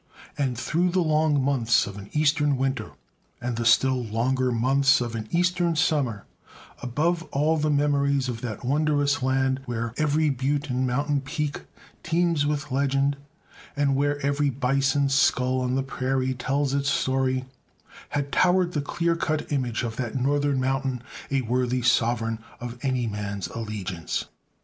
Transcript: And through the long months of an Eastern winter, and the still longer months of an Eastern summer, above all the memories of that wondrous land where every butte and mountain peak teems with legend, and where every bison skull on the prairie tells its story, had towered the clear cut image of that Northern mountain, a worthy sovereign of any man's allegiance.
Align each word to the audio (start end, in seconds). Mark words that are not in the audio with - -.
And 0.35 0.57
through 0.57 0.89
the 0.89 1.03
long 1.03 1.39
months 1.43 1.85
of 1.85 1.95
an 1.95 2.09
Eastern 2.11 2.57
winter, 2.57 2.93
and 3.39 3.55
the 3.55 3.65
still 3.67 4.03
longer 4.03 4.51
months 4.51 4.99
of 4.99 5.13
an 5.13 5.27
Eastern 5.29 5.75
summer, 5.75 6.25
above 6.81 7.21
all 7.31 7.55
the 7.57 7.69
memories 7.69 8.27
of 8.27 8.41
that 8.41 8.65
wondrous 8.65 9.21
land 9.21 9.61
where 9.67 9.93
every 9.97 10.31
butte 10.31 10.71
and 10.71 10.87
mountain 10.87 11.21
peak 11.21 11.61
teems 12.01 12.47
with 12.47 12.71
legend, 12.71 13.15
and 13.75 13.95
where 13.95 14.19
every 14.25 14.49
bison 14.49 15.07
skull 15.07 15.61
on 15.61 15.75
the 15.75 15.83
prairie 15.83 16.33
tells 16.33 16.73
its 16.73 16.89
story, 16.89 17.45
had 18.09 18.31
towered 18.31 18.71
the 18.71 18.81
clear 18.81 19.15
cut 19.15 19.51
image 19.51 19.83
of 19.83 19.97
that 19.97 20.15
Northern 20.19 20.59
mountain, 20.59 21.03
a 21.29 21.41
worthy 21.41 21.83
sovereign 21.83 22.39
of 22.59 22.79
any 22.81 23.05
man's 23.05 23.49
allegiance. 23.49 24.25